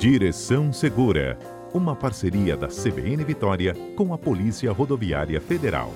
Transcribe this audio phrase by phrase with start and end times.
[0.00, 1.38] Direção Segura,
[1.74, 5.90] uma parceria da CBN Vitória com a Polícia Rodoviária Federal.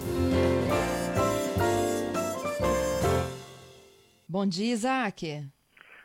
[4.29, 5.46] Bom dia, Isaac.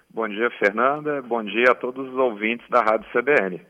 [0.09, 1.21] Bom dia, Fernanda.
[1.21, 3.61] Bom dia a todos os ouvintes da Rádio CBN.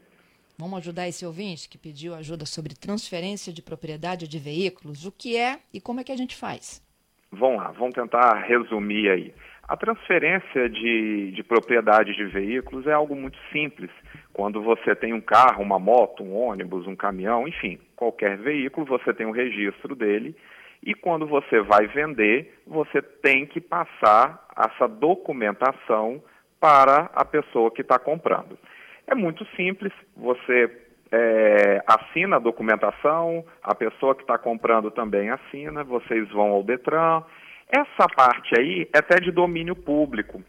[0.59, 5.07] Vamos ajudar esse ouvinte que pediu ajuda sobre transferência de propriedade de veículos.
[5.07, 6.87] O que é e como é que a gente faz?
[7.31, 9.33] Vamos lá, vamos tentar resumir aí.
[9.69, 13.91] A transferência de, de propriedade de veículos é algo muito simples.
[14.33, 19.13] Quando você tem um carro, uma moto, um ônibus, um caminhão, enfim, qualquer veículo, você
[19.13, 20.35] tem um registro dele
[20.81, 26.19] e quando você vai vender, você tem que passar essa documentação
[26.59, 28.57] para a pessoa que está comprando.
[29.05, 30.67] É muito simples, você
[31.11, 37.21] é, assina a documentação, a pessoa que está comprando também assina, vocês vão ao Detran.
[37.69, 40.43] Essa parte aí é até de domínio público,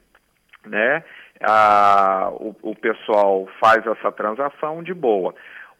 [0.64, 1.04] né?
[2.32, 5.34] o, o pessoal faz essa transação de boa.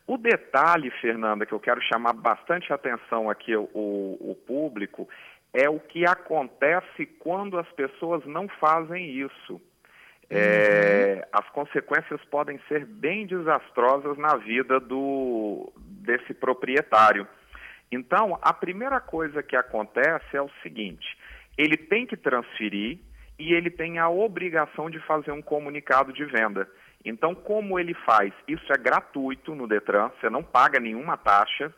[0.06, 5.08] O detalhe, Fernanda, que eu quero chamar bastante atenção aqui o, o público,
[5.52, 9.60] é o que acontece quando as pessoas não fazem isso.
[10.28, 11.40] É, uhum.
[11.40, 17.26] as consequências podem ser bem desastrosas na vida do, desse proprietário.
[17.92, 21.06] Então, a primeira coisa que acontece é o seguinte:
[21.58, 22.98] ele tem que transferir
[23.38, 26.68] e ele tem a obrigação de fazer um comunicado de venda.
[27.04, 28.32] Então, como ele faz?
[28.46, 31.74] Isso é gratuito no Detran, você não paga nenhuma taxa.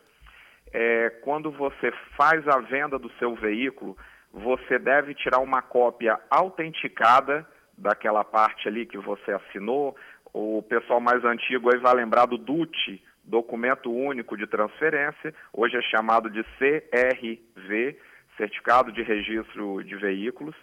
[0.73, 3.97] É, quando você faz a venda do seu veículo,
[4.33, 9.97] você deve tirar uma cópia autenticada daquela parte ali que você assinou.
[10.33, 13.03] O pessoal mais antigo aí vai lembrar do DUT,
[13.33, 17.97] Documento Único de Transferência, hoje é chamado de CRV,
[18.37, 20.55] Certificado de Registro de Veículos.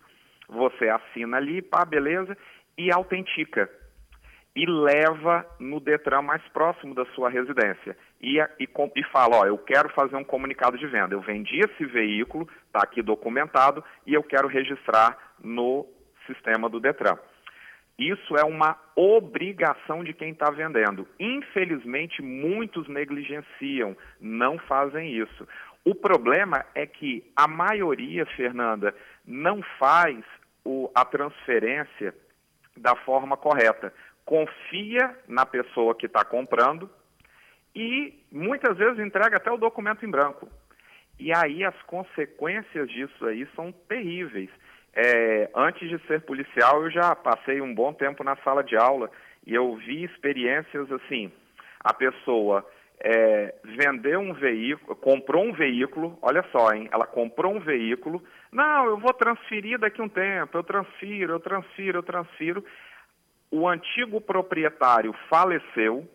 [0.48, 2.38] Você assina ali, pá, beleza,
[2.78, 3.68] e autentica.
[4.56, 7.98] E leva no Detran mais próximo da sua residência.
[8.22, 11.16] E, e, e fala, ó, eu quero fazer um comunicado de venda.
[11.16, 15.88] Eu vendi esse veículo, está aqui documentado, e eu quero registrar no
[16.28, 17.18] sistema do Detran.
[18.00, 21.06] Isso é uma obrigação de quem está vendendo.
[21.20, 25.46] Infelizmente, muitos negligenciam, não fazem isso.
[25.84, 28.96] O problema é que a maioria, Fernanda,
[29.26, 30.24] não faz
[30.64, 32.16] o, a transferência
[32.78, 33.94] da forma correta.
[34.24, 36.90] Confia na pessoa que está comprando
[37.76, 40.48] e muitas vezes entrega até o documento em branco.
[41.20, 44.50] E aí as consequências disso aí são terríveis.
[44.94, 49.10] É, antes de ser policial, eu já passei um bom tempo na sala de aula
[49.46, 51.32] e eu vi experiências assim:
[51.80, 52.66] a pessoa
[53.00, 56.90] é, vendeu um veículo, comprou um veículo, olha só, hein?
[56.92, 61.40] Ela comprou um veículo, não, eu vou transferir daqui a um tempo, eu transfiro, eu
[61.40, 62.66] transfiro, eu transfiro.
[63.52, 66.08] O antigo proprietário faleceu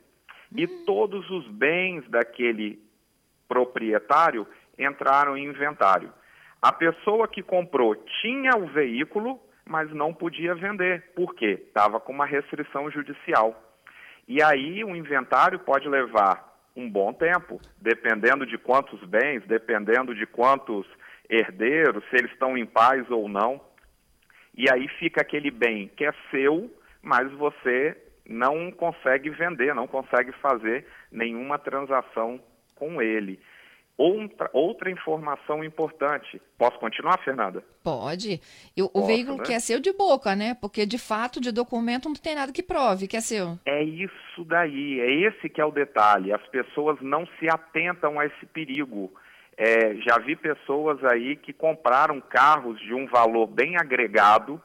[0.54, 0.84] e hum.
[0.84, 2.78] todos os bens daquele
[3.48, 4.46] proprietário
[4.78, 6.12] entraram em inventário.
[6.64, 11.12] A pessoa que comprou tinha o veículo, mas não podia vender.
[11.14, 11.62] Por quê?
[11.62, 13.54] Estava com uma restrição judicial.
[14.26, 16.42] E aí o inventário pode levar
[16.74, 20.86] um bom tempo, dependendo de quantos bens, dependendo de quantos
[21.28, 23.60] herdeiros, se eles estão em paz ou não.
[24.56, 27.94] E aí fica aquele bem que é seu, mas você
[28.26, 32.40] não consegue vender, não consegue fazer nenhuma transação
[32.74, 33.38] com ele.
[33.96, 36.42] Outra, outra informação importante.
[36.58, 37.62] Posso continuar, Fernanda?
[37.82, 38.40] Pode.
[38.76, 39.44] E o, Posso, veículo né?
[39.44, 40.54] que é seu de boca, né?
[40.60, 43.56] Porque de fato, de documento, não tem nada que prove que é seu.
[43.64, 46.32] É isso daí, é esse que é o detalhe.
[46.32, 49.12] As pessoas não se atentam a esse perigo.
[49.56, 54.60] É, já vi pessoas aí que compraram carros de um valor bem agregado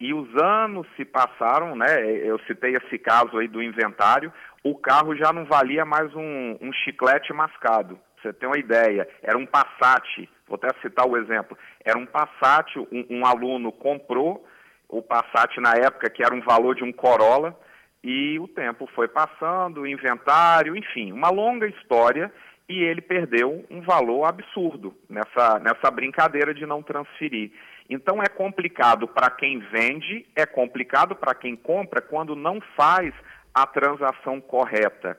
[0.00, 2.02] e os anos se passaram, né?
[2.24, 4.32] Eu citei esse caso aí do inventário,
[4.64, 9.36] o carro já não valia mais um, um chiclete mascado você tem uma ideia, era
[9.36, 14.46] um Passat, vou até citar o exemplo, era um Passat, um, um aluno comprou
[14.88, 17.58] o Passat na época que era um valor de um Corolla,
[18.02, 22.32] e o tempo foi passando, inventário, enfim, uma longa história,
[22.68, 27.50] e ele perdeu um valor absurdo nessa, nessa brincadeira de não transferir.
[27.88, 33.14] Então é complicado para quem vende, é complicado para quem compra quando não faz
[33.54, 35.18] a transação correta.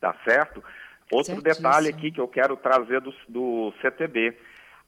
[0.00, 0.62] Tá certo?
[1.10, 4.36] Outro detalhe aqui que eu quero trazer do, do CTB.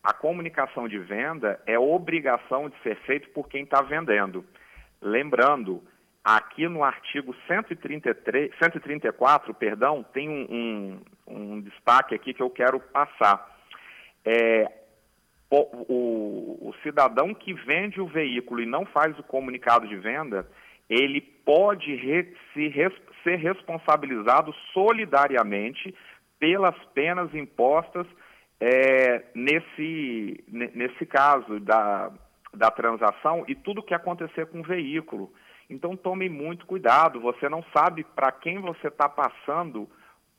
[0.02, 4.44] A comunicação de venda é obrigação de ser feita por quem está vendendo.
[5.00, 5.82] Lembrando,
[6.24, 12.78] aqui no artigo 133, 134, perdão, tem um, um, um destaque aqui que eu quero
[12.78, 13.58] passar.
[14.24, 14.70] É,
[15.50, 20.46] o, o, cidadão que vende o veículo e não faz o comunicado de venda,
[20.88, 22.69] ele pode re, se
[23.22, 25.94] ser responsabilizado solidariamente
[26.38, 28.06] pelas penas impostas
[28.60, 32.10] é, nesse, nesse caso da,
[32.54, 35.32] da transação e tudo que acontecer com o veículo.
[35.69, 39.88] Então tome muito cuidado, você não sabe para quem você está passando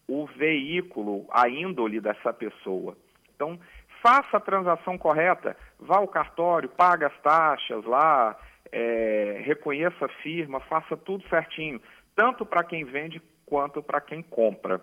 [0.08, 2.96] o veículo, a índole dessa pessoa.
[3.36, 3.60] Então,
[4.02, 8.38] faça a transação correta, vá ao cartório, pague as taxas lá,
[8.72, 11.82] é, reconheça a firma, faça tudo certinho,
[12.16, 14.82] tanto para quem vende quanto para quem compra.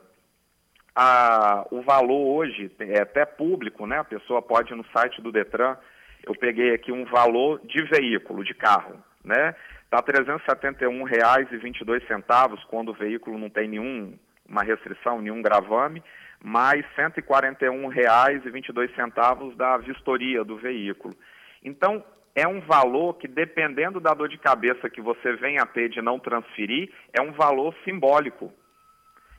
[0.95, 3.99] A, o valor hoje é até público, né?
[3.99, 5.77] A pessoa pode ir no site do Detran.
[6.25, 9.55] Eu peguei aqui um valor de veículo, de carro, né?
[9.85, 16.03] Está R$ 371,22 quando o veículo não tem nenhuma restrição, nenhum gravame,
[16.43, 21.15] mais R$ 141,22 da vistoria do veículo.
[21.63, 22.03] Então,
[22.35, 26.01] é um valor que, dependendo da dor de cabeça que você venha a ter de
[26.01, 28.53] não transferir, é um valor simbólico.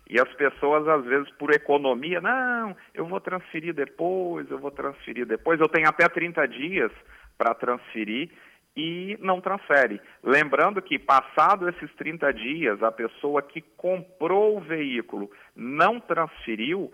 [0.09, 5.25] E as pessoas, às vezes, por economia, não, eu vou transferir depois, eu vou transferir
[5.25, 6.91] depois, eu tenho até 30 dias
[7.37, 8.29] para transferir
[8.75, 10.01] e não transfere.
[10.23, 16.91] Lembrando que, passado esses 30 dias, a pessoa que comprou o veículo não transferiu,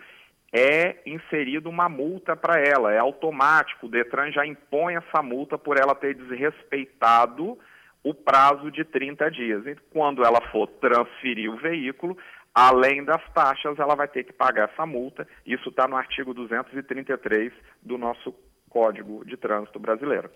[0.54, 3.88] é inserida uma multa para ela, é automático.
[3.88, 7.58] O Detran já impõe essa multa por ela ter desrespeitado
[8.04, 9.66] o prazo de 30 dias.
[9.66, 12.18] E quando ela for transferir o veículo,
[12.54, 15.28] além das taxas, ela vai ter que pagar essa multa.
[15.46, 17.52] Isso está no artigo 233
[17.82, 18.34] do nosso
[18.70, 20.30] Código de Trânsito Brasileiro.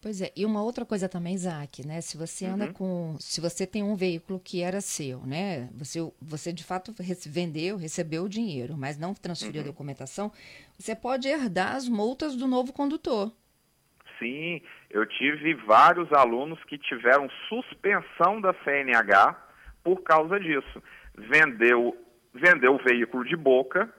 [0.00, 2.00] Pois é, e uma outra coisa também, Isaac, né?
[2.00, 2.72] Se você anda uhum.
[2.72, 3.16] com.
[3.18, 5.68] Se você tem um veículo que era seu, né?
[5.74, 6.94] Você, você de fato
[7.26, 9.68] vendeu, recebeu o dinheiro, mas não transferiu uhum.
[9.68, 10.30] a documentação,
[10.78, 13.32] você pode herdar as multas do novo condutor.
[14.18, 19.36] Sim, eu tive vários alunos que tiveram suspensão da CNH
[19.82, 20.82] por causa disso.
[21.16, 21.96] Vendeu,
[22.34, 23.92] vendeu o veículo de boca,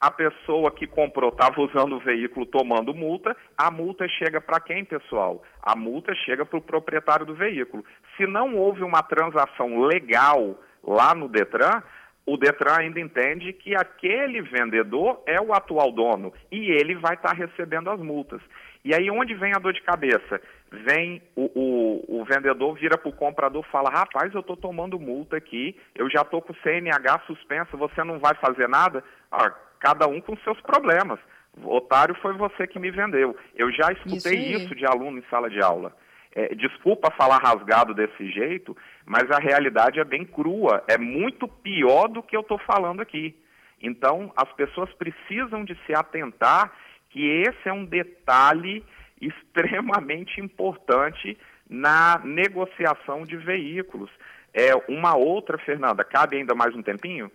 [0.00, 4.82] a pessoa que comprou estava usando o veículo tomando multa, a multa chega para quem,
[4.82, 5.42] pessoal?
[5.62, 7.84] A multa chega para o proprietário do veículo.
[8.16, 11.82] Se não houve uma transação legal lá no Detran,
[12.24, 17.30] o Detran ainda entende que aquele vendedor é o atual dono e ele vai estar
[17.30, 18.40] tá recebendo as multas.
[18.82, 20.40] E aí onde vem a dor de cabeça?
[20.70, 25.36] Vem o, o, o vendedor, vira para o comprador fala, rapaz, eu estou tomando multa
[25.36, 29.04] aqui, eu já estou com o CNH suspenso, você não vai fazer nada?
[29.30, 31.18] Ah, cada um com seus problemas.
[31.56, 33.36] O otário foi você que me vendeu.
[33.56, 35.92] Eu já escutei isso, isso de aluno em sala de aula.
[36.32, 40.84] É, desculpa falar rasgado desse jeito, mas a realidade é bem crua.
[40.86, 43.34] É muito pior do que eu estou falando aqui.
[43.82, 46.70] Então, as pessoas precisam de se atentar
[47.08, 48.84] que esse é um detalhe
[49.20, 51.36] extremamente importante
[51.68, 54.10] na negociação de veículos.
[54.52, 57.30] É uma outra, Fernanda, cabe ainda mais um tempinho?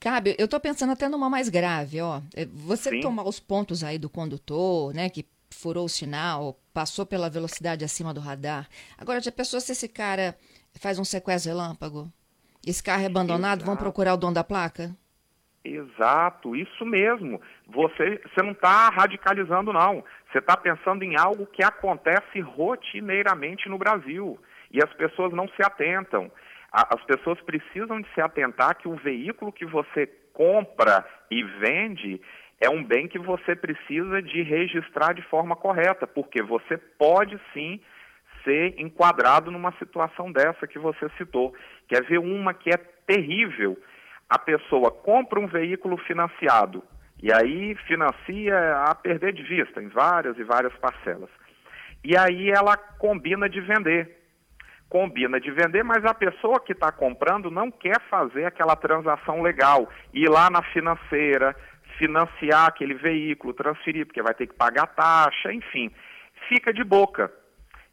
[0.00, 2.20] Cabe, eu estou pensando até numa mais grave, ó.
[2.36, 3.00] É, você Sim.
[3.00, 8.14] tomar os pontos aí do condutor, né, que furou o sinal, passou pela velocidade acima
[8.14, 8.68] do radar.
[8.96, 10.36] Agora, já pensou se esse cara
[10.80, 12.08] faz um sequestro relâmpago?
[12.64, 13.66] Esse carro é abandonado, Exato.
[13.66, 14.94] vão procurar o dono da placa?
[15.64, 17.40] Exato, isso mesmo.
[17.66, 20.04] Você, você não está radicalizando, não.
[20.30, 24.38] Você está pensando em algo que acontece rotineiramente no Brasil.
[24.70, 26.30] E as pessoas não se atentam
[26.72, 32.20] as pessoas precisam de se atentar que o veículo que você compra e vende
[32.60, 37.80] é um bem que você precisa de registrar de forma correta, porque você pode sim
[38.44, 41.54] ser enquadrado numa situação dessa que você citou.
[41.88, 42.76] Quer ver uma que é
[43.06, 43.78] terrível?
[44.28, 46.82] A pessoa compra um veículo financiado
[47.22, 51.30] e aí financia a perder de vista em várias e várias parcelas.
[52.04, 54.17] E aí ela combina de vender
[54.88, 59.88] combina de vender, mas a pessoa que está comprando não quer fazer aquela transação legal,
[60.14, 61.54] ir lá na financeira,
[61.98, 65.90] financiar aquele veículo, transferir, porque vai ter que pagar taxa, enfim,
[66.48, 67.30] fica de boca.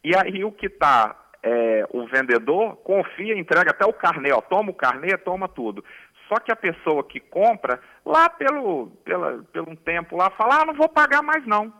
[0.03, 4.71] E aí o que está, é, o vendedor confia, entrega até o carnê, ó, toma
[4.71, 5.83] o carnê, toma tudo.
[6.27, 10.65] Só que a pessoa que compra, lá pelo, pela, pelo um tempo lá, fala, ah,
[10.65, 11.73] não vou pagar mais não.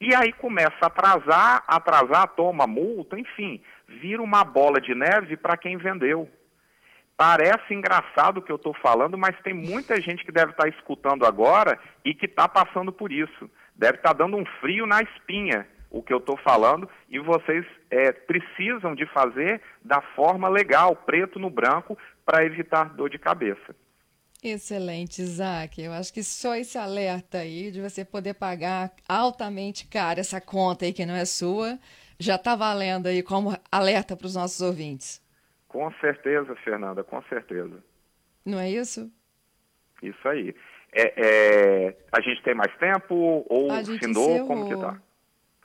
[0.00, 5.56] E aí começa a atrasar, atrasar, toma multa, enfim, vira uma bola de neve para
[5.56, 6.28] quem vendeu.
[7.16, 10.68] Parece engraçado o que eu estou falando, mas tem muita gente que deve estar tá
[10.68, 13.50] escutando agora e que está passando por isso.
[13.74, 17.64] Deve estar tá dando um frio na espinha o que eu estou falando e vocês
[17.90, 23.74] é, precisam de fazer da forma legal, preto no branco, para evitar dor de cabeça.
[24.42, 25.80] Excelente, Isaac.
[25.80, 30.84] Eu acho que só esse alerta aí de você poder pagar altamente caro essa conta
[30.84, 31.78] aí que não é sua,
[32.18, 35.22] já está valendo aí como alerta para os nossos ouvintes.
[35.68, 37.82] Com certeza, Fernanda, com certeza.
[38.44, 39.10] Não é isso?
[40.02, 40.54] Isso aí.
[40.92, 43.68] É, é, a gente tem mais tempo ou?
[43.70, 44.46] Encerrou.
[44.46, 44.98] Como que tá?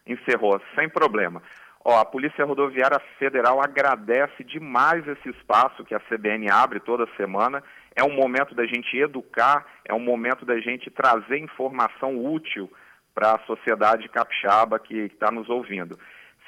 [0.06, 1.42] Encerrou, sem problema.
[1.84, 7.64] Ó, a Polícia Rodoviária Federal agradece demais esse espaço que a CBN abre toda semana.
[7.96, 12.72] É um momento da gente educar, é um momento da gente trazer informação útil
[13.14, 15.98] para a sociedade capixaba que está nos ouvindo.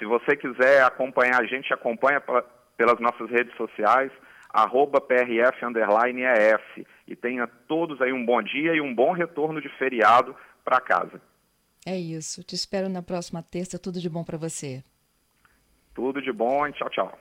[0.03, 2.21] Se você quiser acompanhar a gente, acompanha
[2.75, 4.11] pelas nossas redes sociais,
[4.49, 6.85] arroba PRF EF.
[7.07, 11.21] E tenha todos aí um bom dia e um bom retorno de feriado para casa.
[11.85, 12.43] É isso.
[12.43, 13.79] Te espero na próxima terça.
[13.79, 14.83] Tudo de bom para você.
[15.95, 17.17] Tudo de bom e tchau, tchau.